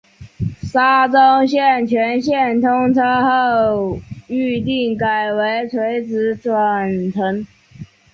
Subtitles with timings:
[0.63, 7.45] 沙中线全线通车后预定改为垂直转乘。